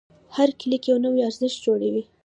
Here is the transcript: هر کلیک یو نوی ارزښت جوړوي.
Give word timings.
هر 0.35 0.49
کلیک 0.59 0.83
یو 0.91 0.97
نوی 1.05 1.21
ارزښت 1.29 1.57
جوړوي. 1.65 2.03